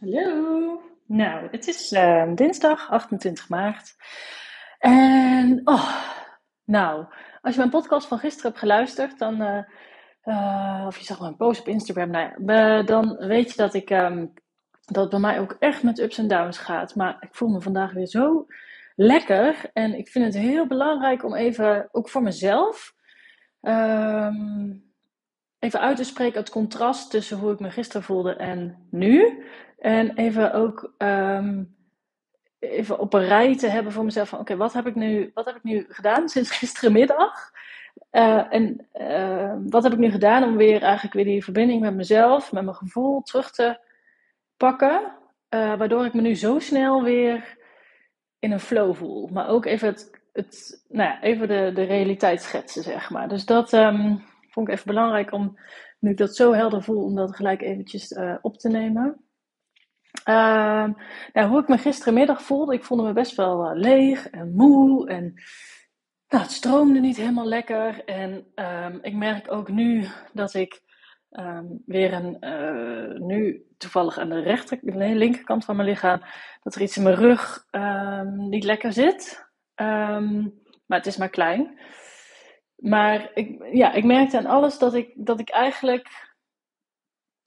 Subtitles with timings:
[0.00, 0.80] Hallo.
[1.06, 3.96] Nou, het is uh, dinsdag 28 maart.
[4.78, 5.96] En, oh,
[6.64, 7.06] nou,
[7.40, 9.42] als je mijn podcast van gisteren hebt geluisterd, dan,
[10.24, 13.90] uh, of je zag mijn post op Instagram, nou ja, dan weet je dat ik,
[13.90, 14.32] um,
[14.84, 16.94] dat het bij mij ook echt met ups en downs gaat.
[16.94, 18.46] Maar ik voel me vandaag weer zo
[18.96, 19.70] lekker.
[19.72, 22.94] En ik vind het heel belangrijk om even, ook voor mezelf,
[23.60, 24.88] um,
[25.58, 29.44] even uit te spreken het contrast tussen hoe ik me gisteren voelde en nu.
[29.80, 31.76] En even ook um,
[32.58, 35.44] even op een rij te hebben voor mezelf van oké, wat heb ik nu, wat
[35.44, 37.50] heb ik nu gedaan sinds gisterenmiddag?
[38.12, 41.94] Uh, en uh, wat heb ik nu gedaan om weer eigenlijk weer die verbinding met
[41.94, 43.78] mezelf, met mijn gevoel terug te
[44.56, 45.12] pakken?
[45.54, 47.58] Uh, waardoor ik me nu zo snel weer
[48.38, 49.28] in een flow voel.
[49.32, 53.28] Maar ook even, het, het, nou ja, even de, de realiteit schetsen, zeg maar.
[53.28, 55.58] Dus dat um, vond ik even belangrijk om,
[55.98, 59.29] nu ik dat zo helder voel, om dat gelijk eventjes op te nemen.
[60.24, 60.88] Uh,
[61.32, 65.08] nou, hoe ik me gisterenmiddag voelde, ik voelde me best wel uh, leeg en moe
[65.08, 65.34] en
[66.28, 68.04] nou, het stroomde niet helemaal lekker.
[68.04, 70.80] En um, ik merk ook nu dat ik
[71.30, 76.20] um, weer een, uh, nu toevallig aan de rechter, nee, linkerkant van mijn lichaam,
[76.62, 77.64] dat er iets in mijn rug
[78.36, 79.48] niet lekker zit.
[80.86, 81.78] maar het is maar klein.
[82.76, 86.29] Maar ik, ja, ik merkte aan alles dat ik, dat ik eigenlijk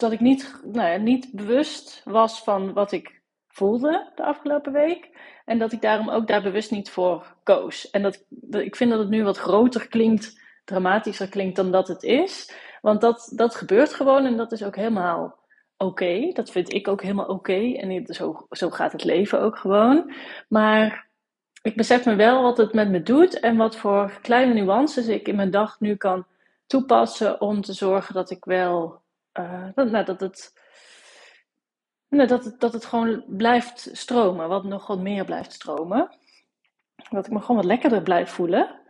[0.04, 5.10] dat ik niet, nou niet bewust was van wat ik voelde de afgelopen week.
[5.46, 7.90] En dat ik daarom ook daar bewust niet voor koos.
[7.90, 12.04] En dat, ik vind dat het nu wat groter klinkt, dramatischer klinkt dan dat het
[12.04, 12.54] is.
[12.82, 15.40] Want dat, dat gebeurt gewoon en dat is ook helemaal
[15.78, 16.32] oké.
[16.34, 17.74] Dat vind ik ook helemaal oké.
[17.74, 20.14] En zo, zo gaat het leven ook gewoon.
[20.48, 21.08] Maar
[21.62, 25.28] ik besef me wel wat het met me doet en wat voor kleine nuances ik
[25.28, 26.26] in mijn dag nu kan
[26.68, 29.03] toepassen om te zorgen dat ik wel
[29.40, 30.54] uh, nou, dat, het,
[32.08, 34.48] nou, dat, het, dat het gewoon blijft stromen.
[34.48, 36.18] Wat nog wat meer blijft stromen.
[37.10, 38.82] Dat ik me gewoon wat lekkerder blijf voelen.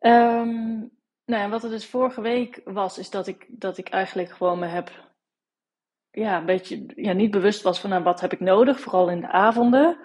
[0.00, 0.90] Um,
[1.24, 4.66] nou, wat er dus vorige week was, is dat ik, dat ik eigenlijk gewoon me
[4.66, 4.90] heb.
[6.10, 9.20] Ja, een beetje ja, niet bewust was van nou, wat heb ik nodig, vooral in
[9.20, 9.98] de avonden.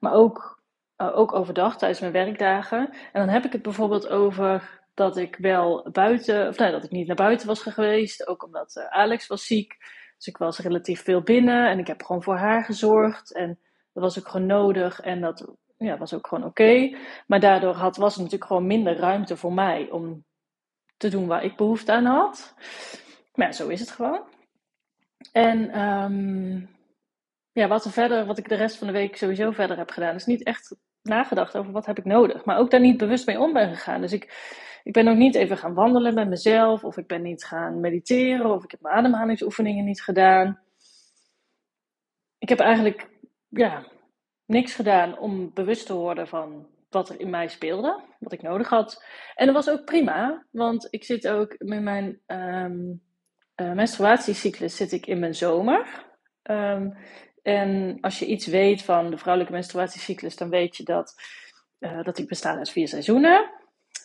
[0.00, 0.62] Maar ook,
[0.96, 2.90] uh, ook overdag tijdens mijn werkdagen.
[2.90, 6.90] En dan heb ik het bijvoorbeeld over dat ik wel buiten, of nee, dat ik
[6.90, 8.26] niet naar buiten was geweest.
[8.26, 9.76] Ook omdat uh, Alex was ziek.
[10.16, 13.32] Dus ik was relatief veel binnen en ik heb gewoon voor haar gezorgd.
[13.32, 13.58] En
[13.92, 16.96] dat was ook gewoon nodig en dat ja, was ook gewoon oké.
[17.26, 20.24] Maar daardoor had, was er natuurlijk gewoon minder ruimte voor mij om
[20.96, 22.54] te doen waar ik behoefte aan had.
[23.34, 24.22] Maar zo is het gewoon.
[25.32, 26.68] En um,
[27.52, 30.14] ja, wat er verder, wat ik de rest van de week sowieso verder heb gedaan,
[30.14, 32.44] is niet echt nagedacht over wat heb ik nodig.
[32.44, 34.00] Maar ook daar niet bewust mee om ben gegaan.
[34.00, 34.32] Dus ik,
[34.82, 38.50] ik ben ook niet even gaan wandelen met mezelf, of ik ben niet gaan mediteren,
[38.50, 40.60] of ik heb mijn ademhalingsoefeningen niet gedaan.
[42.38, 43.08] Ik heb eigenlijk
[43.48, 43.86] ja,
[44.46, 48.68] niks gedaan om bewust te worden van wat er in mij speelde, wat ik nodig
[48.68, 49.04] had.
[49.34, 53.02] En dat was ook prima, want ik zit ook met mijn um,
[53.56, 56.08] uh, menstruatiecyclus zit ik in mijn zomer.
[56.42, 56.96] Um,
[57.42, 61.14] en als je iets weet van de vrouwelijke menstruatiecyclus, dan weet je dat,
[61.78, 63.59] uh, dat die bestaan uit vier seizoenen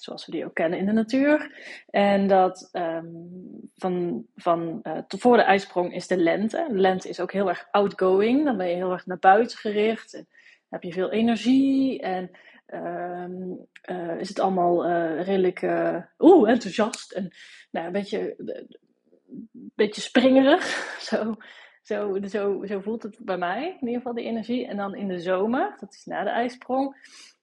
[0.05, 1.51] zoals we die ook kennen in de natuur.
[1.89, 3.29] En dat um,
[3.75, 6.65] van, van uh, voor de ijsprong is de lente.
[6.69, 8.45] De lente is ook heel erg outgoing.
[8.45, 10.13] Dan ben je heel erg naar buiten gericht.
[10.13, 10.27] En
[10.69, 12.01] heb je veel energie.
[12.01, 12.31] En
[12.73, 15.61] um, uh, is het allemaal uh, redelijk
[16.19, 17.11] oeh, enthousiast.
[17.11, 17.31] En
[17.71, 20.65] nou, een beetje, een beetje springerig.
[21.09, 21.35] Zo.
[21.81, 24.67] Zo, zo, zo voelt het bij mij, in ieder geval, die energie.
[24.67, 26.95] En dan in de zomer, dat is na de ijsprong,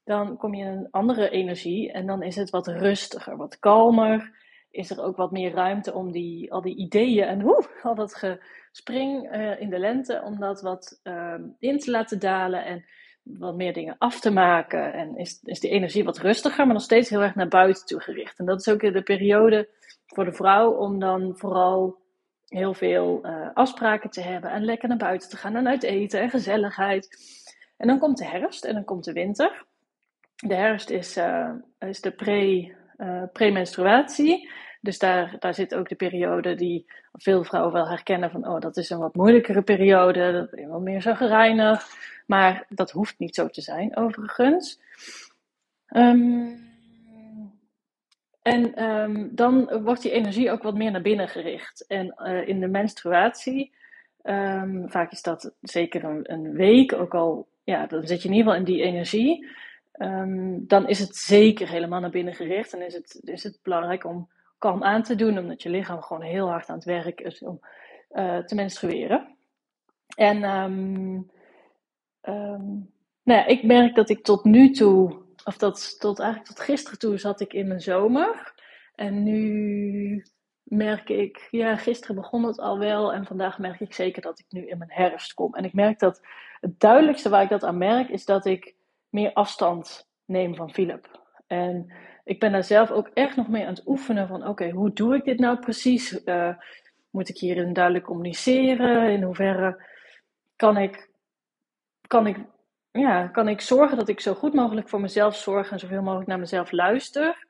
[0.04, 4.40] dan kom je in een andere energie en dan is het wat rustiger, wat kalmer.
[4.70, 8.14] Is er ook wat meer ruimte om die, al die ideeën en hoe, al dat
[8.14, 12.84] gespring uh, in de lente, om dat wat uh, in te laten dalen en
[13.22, 14.92] wat meer dingen af te maken.
[14.92, 18.00] En is, is die energie wat rustiger, maar nog steeds heel erg naar buiten toe
[18.00, 18.38] gericht.
[18.38, 19.69] En dat is ook de periode
[20.06, 22.00] voor de vrouw om dan vooral
[22.46, 26.20] heel veel uh, afspraken te hebben en lekker naar buiten te gaan en uit eten
[26.20, 27.08] en gezelligheid.
[27.76, 29.64] En dan komt de herfst en dan komt de winter
[30.47, 34.50] de herfst is, uh, is de pre, uh, premenstruatie.
[34.81, 38.77] Dus daar, daar zit ook de periode die veel vrouwen wel herkennen van, oh, dat
[38.77, 41.97] is een wat moeilijkere periode, dat is wat meer zo gereinigd.
[42.27, 44.81] Maar dat hoeft niet zo te zijn, overigens.
[45.89, 46.71] Um,
[48.43, 51.87] en um, dan wordt die energie ook wat meer naar binnen gericht.
[51.87, 53.73] En uh, in de menstruatie,
[54.23, 58.35] um, vaak is dat zeker een, een week, ook al, ja, dan zit je in
[58.35, 59.47] ieder geval in die energie.
[59.99, 62.73] Um, dan is het zeker helemaal naar binnen gericht.
[62.73, 66.23] En is het, is het belangrijk om kalm aan te doen, omdat je lichaam gewoon
[66.23, 67.61] heel hard aan het werk is om
[68.12, 69.37] uh, te menstrueren.
[70.17, 71.31] En um,
[72.23, 72.91] um,
[73.23, 76.99] nou ja, ik merk dat ik tot nu toe, of dat tot eigenlijk tot gisteren
[76.99, 78.55] toe, zat ik in mijn zomer.
[78.94, 80.25] En nu
[80.62, 84.47] merk ik, ja, gisteren begon het al wel en vandaag merk ik zeker dat ik
[84.49, 85.55] nu in mijn herfst kom.
[85.55, 86.21] En ik merk dat
[86.61, 88.75] het duidelijkste waar ik dat aan merk, is dat ik
[89.12, 91.20] meer afstand neem van Philip.
[91.47, 91.93] En
[92.25, 95.14] ik ben daar zelf ook echt nog mee aan het oefenen van, oké, hoe doe
[95.14, 96.25] ik dit nou precies?
[96.25, 96.55] Uh,
[97.11, 99.11] moet ik hierin duidelijk communiceren?
[99.11, 99.87] In hoeverre
[100.56, 101.11] kan ik,
[102.06, 102.37] kan ik,
[102.91, 106.29] ja, kan ik zorgen dat ik zo goed mogelijk voor mezelf zorg en zoveel mogelijk
[106.29, 107.47] naar mezelf luister?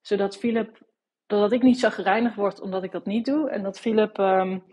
[0.00, 0.78] Zodat Philip,
[1.26, 3.50] doordat ik niet zo gereinigd word omdat ik dat niet doe.
[3.50, 4.64] En dat Philip um,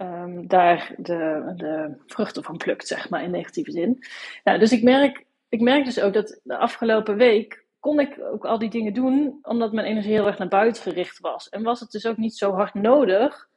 [0.00, 4.04] um, daar de, de vruchten van plukt, zeg maar, in negatieve zin.
[4.44, 8.44] Nou, dus ik merk, ik merk dus ook dat de afgelopen week kon ik ook
[8.44, 11.48] al die dingen doen omdat mijn energie heel erg naar buiten gericht was.
[11.48, 13.48] En was het dus ook niet zo hard nodig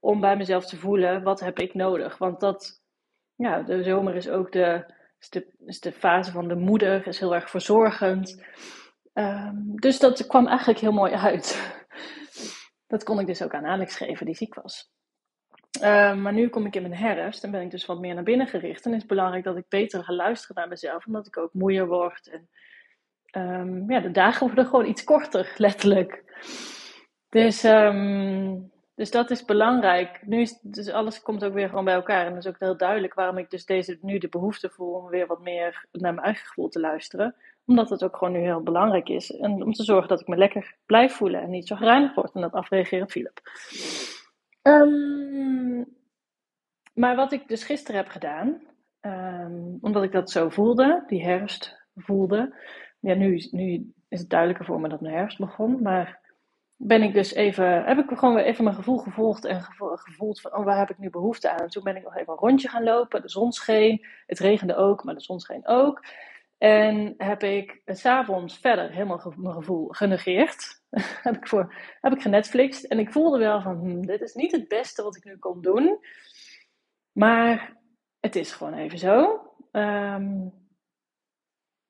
[0.00, 2.18] om bij mezelf te voelen, wat heb ik nodig?
[2.18, 2.82] Want dat,
[3.34, 4.94] ja, de zomer is ook de,
[5.80, 8.44] de, fase van de moeder, is heel erg verzorgend.
[9.14, 11.76] Um, dus dat kwam eigenlijk heel mooi uit.
[12.92, 14.90] dat kon ik dus ook aan Alex geven, die ziek was.
[15.82, 18.22] Uh, maar nu kom ik in mijn herfst en ben ik dus wat meer naar
[18.22, 18.84] binnen gericht.
[18.84, 21.86] En is het belangrijk dat ik beter ga luisteren naar mezelf, omdat ik ook moeier
[21.86, 22.28] word.
[22.28, 22.48] En
[23.36, 26.24] um, ja, de dagen worden gewoon iets korter, letterlijk.
[27.28, 30.20] Dus, um, dus dat is belangrijk.
[30.26, 32.26] Nu is dus alles komt ook weer gewoon bij elkaar.
[32.26, 35.08] En dat is ook heel duidelijk waarom ik dus deze, nu de behoefte voel om
[35.08, 37.34] weer wat meer naar mijn eigen gevoel te luisteren.
[37.66, 39.36] Omdat het ook gewoon nu heel belangrijk is.
[39.36, 42.34] En om te zorgen dat ik me lekker blijf voelen en niet zo gereinigd word.
[42.34, 43.40] En dat afreageren op Philip.
[44.66, 45.96] Um,
[46.94, 48.60] maar wat ik dus gisteren heb gedaan,
[49.00, 52.54] um, omdat ik dat zo voelde, die herfst voelde.
[53.00, 55.82] Ja, nu, nu is het duidelijker voor me dat mijn herfst begon.
[55.82, 56.20] Maar
[56.76, 59.62] ben ik dus even, heb ik gewoon weer even mijn gevoel gevolgd en
[59.94, 61.58] gevoeld van, oh, waar heb ik nu behoefte aan?
[61.60, 63.22] En toen ben ik nog even een rondje gaan lopen.
[63.22, 66.04] De zon scheen, het regende ook, maar de zon scheen ook.
[66.58, 70.82] En heb ik s'avonds verder helemaal mijn gevoel genegeerd.
[71.22, 72.84] heb, ik voor, heb ik genetflixt.
[72.84, 75.60] En ik voelde wel van, hm, dit is niet het beste wat ik nu kon
[75.60, 75.98] doen.
[77.12, 77.76] Maar
[78.20, 79.40] het is gewoon even zo.
[79.72, 80.52] Um,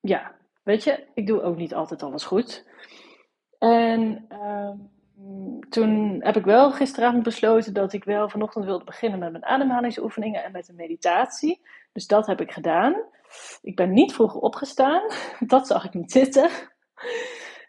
[0.01, 2.67] ja, weet je, ik doe ook niet altijd alles goed.
[3.59, 4.96] En um,
[5.69, 10.45] toen heb ik wel gisteravond besloten dat ik wel vanochtend wilde beginnen met mijn ademhalingsoefeningen
[10.45, 11.61] en met een meditatie.
[11.93, 12.95] Dus dat heb ik gedaan.
[13.63, 15.03] Ik ben niet vroeger opgestaan.
[15.47, 16.51] Dat zag ik niet zitten.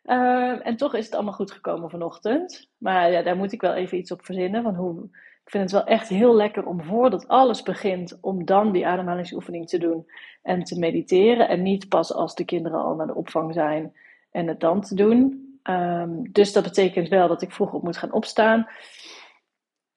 [0.06, 2.70] Uh, en toch is het allemaal goed gekomen vanochtend.
[2.78, 4.64] Maar ja, daar moet ik wel even iets op verzinnen.
[4.64, 5.04] Van hoe,
[5.44, 9.68] ik vind het wel echt heel lekker om voordat alles begint, om dan die ademhalingsoefening
[9.68, 10.06] te doen
[10.42, 11.50] en te mediteren.
[11.50, 13.94] En niet pas als de kinderen al naar de opvang zijn
[14.32, 15.47] en het dan te doen.
[15.70, 18.68] Um, dus dat betekent wel dat ik vroeg op moet gaan opstaan.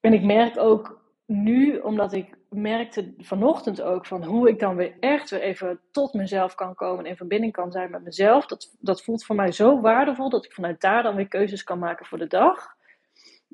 [0.01, 4.97] En ik merk ook nu, omdat ik merkte vanochtend ook van hoe ik dan weer
[5.01, 8.47] echt weer even tot mezelf kan komen en in verbinding kan zijn met mezelf.
[8.47, 11.79] Dat, dat voelt voor mij zo waardevol dat ik vanuit daar dan weer keuzes kan
[11.79, 12.75] maken voor de dag.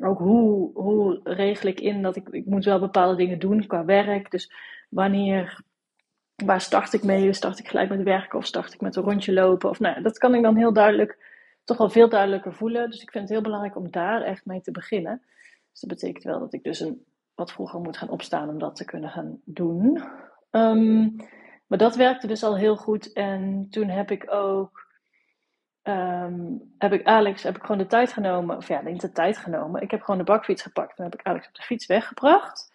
[0.01, 3.85] Ook hoe, hoe regel ik in dat ik, ik moet wel bepaalde dingen doen qua
[3.85, 4.31] werk.
[4.31, 4.53] Dus
[4.89, 5.61] wanneer,
[6.45, 7.33] waar start ik mee?
[7.33, 9.71] Start ik gelijk met werken of start ik met een rondje lopen?
[9.71, 11.26] Of nou, dat kan ik dan heel duidelijk
[11.67, 12.91] toch wel veel duidelijker voelen.
[12.91, 15.23] Dus ik vind het heel belangrijk om daar echt mee te beginnen.
[15.71, 17.05] Dus dat betekent wel dat ik dus een,
[17.35, 20.03] wat vroeger moet gaan opstaan om dat te kunnen gaan doen.
[20.51, 21.17] Um,
[21.67, 23.13] maar dat werkte dus al heel goed.
[23.13, 24.87] En toen heb ik ook,
[25.83, 28.57] um, heb ik Alex, heb ik gewoon de tijd genomen.
[28.57, 29.83] Of ja, niet de tijd genomen.
[29.83, 30.99] Ik heb gewoon de bakfiets gepakt.
[30.99, 32.73] En heb ik Alex op de fiets weggebracht.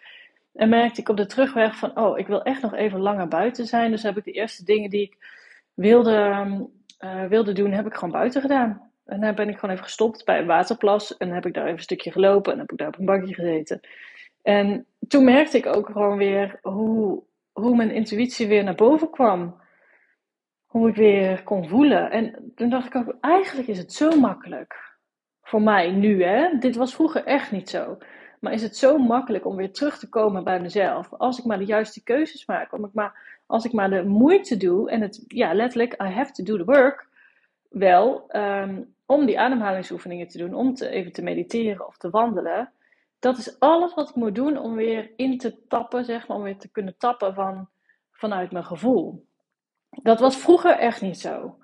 [0.53, 3.65] En merkte ik op de terugweg van, oh, ik wil echt nog even langer buiten
[3.65, 3.91] zijn.
[3.91, 5.17] Dus heb ik de eerste dingen die ik
[5.73, 6.45] wilde
[7.03, 8.91] uh, wilde doen, heb ik gewoon buiten gedaan.
[9.05, 11.17] En dan ben ik gewoon even gestopt bij een waterplas.
[11.17, 12.53] En heb ik daar even een stukje gelopen.
[12.53, 13.79] En heb ik daar op een bankje gezeten.
[14.41, 19.59] En toen merkte ik ook gewoon weer hoe, hoe mijn intuïtie weer naar boven kwam.
[20.65, 22.11] Hoe ik weer kon voelen.
[22.11, 24.89] En toen dacht ik ook, eigenlijk is het zo makkelijk.
[25.41, 26.57] Voor mij nu, hè.
[26.59, 27.97] Dit was vroeger echt niet zo.
[28.39, 31.13] Maar is het zo makkelijk om weer terug te komen bij mezelf.
[31.13, 32.73] Als ik maar de juiste keuzes maak.
[32.73, 36.31] Om ik maar als ik maar de moeite doe, en het, ja, letterlijk, I have
[36.31, 37.07] to do the work,
[37.69, 42.71] wel, um, om die ademhalingsoefeningen te doen, om te, even te mediteren of te wandelen.
[43.19, 46.43] Dat is alles wat ik moet doen om weer in te tappen, zeg maar, om
[46.43, 47.69] weer te kunnen tappen van,
[48.11, 49.25] vanuit mijn gevoel.
[49.89, 51.57] Dat was vroeger echt niet zo.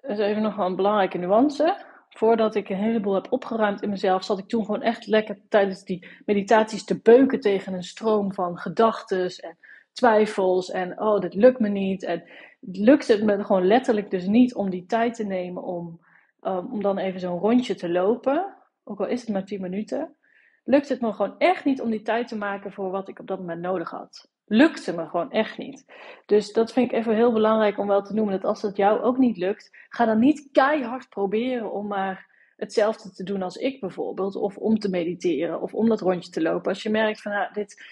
[0.00, 1.86] Dat is even nog wel een belangrijke nuance.
[2.08, 5.84] Voordat ik een heleboel heb opgeruimd in mezelf, zat ik toen gewoon echt lekker tijdens
[5.84, 9.58] die meditaties te beuken tegen een stroom van gedachten en
[9.98, 12.02] twijfels en oh, dit lukt me niet.
[12.02, 12.22] En
[12.60, 16.00] lukt het me gewoon letterlijk dus niet om die tijd te nemen om,
[16.42, 18.54] um, om dan even zo'n rondje te lopen.
[18.84, 20.16] Ook al is het maar 10 minuten.
[20.64, 23.26] Lukt het me gewoon echt niet om die tijd te maken voor wat ik op
[23.26, 24.30] dat moment nodig had.
[24.46, 25.84] lukte me gewoon echt niet.
[26.26, 28.34] Dus dat vind ik even heel belangrijk om wel te noemen.
[28.34, 32.26] Dat als het jou ook niet lukt, ga dan niet keihard proberen om maar
[32.56, 34.36] hetzelfde te doen als ik bijvoorbeeld.
[34.36, 36.68] Of om te mediteren of om dat rondje te lopen.
[36.68, 37.82] Als je merkt van nou, dit,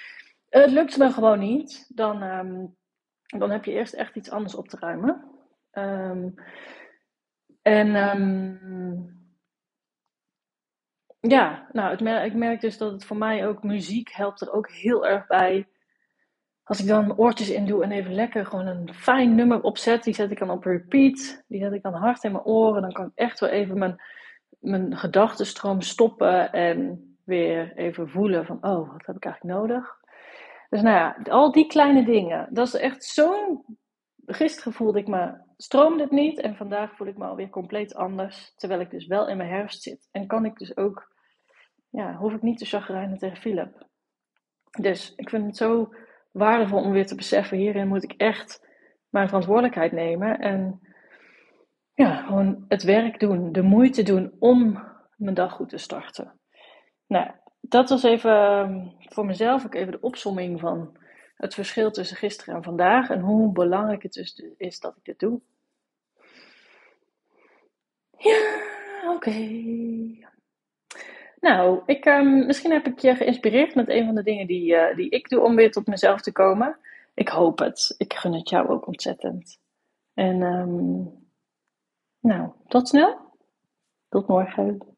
[0.60, 2.66] het lukt me gewoon niet, dan, ehm,
[3.38, 5.24] dan heb je eerst echt iets anders op te ruimen.
[5.72, 6.34] Um,
[7.62, 9.16] en um,
[11.20, 15.06] ja, nou, ik merk dus dat het voor mij ook muziek helpt er ook heel
[15.06, 15.68] erg bij.
[16.62, 20.14] Als ik dan oortjes in doe en even lekker gewoon een fijn nummer opzet, die
[20.14, 21.44] zet ik dan op repeat.
[21.48, 22.82] Die zet ik dan hard in mijn oren.
[22.82, 24.02] Dan kan ik echt wel even mijn,
[24.58, 30.04] mijn gedachtenstroom stoppen en weer even voelen van, oh, wat heb ik eigenlijk nodig?
[30.68, 32.48] Dus nou ja, al die kleine dingen.
[32.50, 33.64] Dat is echt zo'n...
[34.26, 38.52] Gisteren voelde ik me, stroomde het niet en vandaag voel ik me alweer compleet anders.
[38.56, 40.08] Terwijl ik dus wel in mijn herfst zit.
[40.10, 41.12] En kan ik dus ook,
[41.90, 43.86] ja, hoef ik niet te chagrijnen tegen Philip.
[44.80, 45.94] Dus ik vind het zo
[46.32, 48.66] waardevol om weer te beseffen, hierin moet ik echt
[49.08, 50.38] mijn verantwoordelijkheid nemen.
[50.38, 50.80] En
[51.94, 54.82] ja, gewoon het werk doen, de moeite doen om
[55.16, 56.40] mijn dag goed te starten.
[57.06, 57.30] Nou,
[57.68, 60.96] dat was even ehm, voor mezelf ook even de opsomming van
[61.36, 65.18] het verschil tussen gisteren en vandaag en hoe belangrijk het dus is dat ik dit
[65.18, 65.40] doe.
[68.18, 69.64] Ja, oké.
[71.40, 74.96] Nou, ik, um, misschien heb ik je geïnspireerd met een van de dingen die, uh,
[74.96, 76.78] die ik doe om weer tot mezelf te komen.
[77.14, 77.94] Ik hoop het.
[77.98, 79.58] Ik gun het jou ook ontzettend.
[80.14, 81.12] En um,
[82.20, 83.18] nou, tot snel.
[84.08, 84.95] Tot morgen.